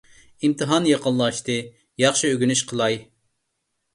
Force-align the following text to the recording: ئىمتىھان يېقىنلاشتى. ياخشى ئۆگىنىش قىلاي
ئىمتىھان 0.47 0.85
يېقىنلاشتى. 0.91 1.57
ياخشى 2.05 2.31
ئۆگىنىش 2.37 2.63
قىلاي 2.71 2.97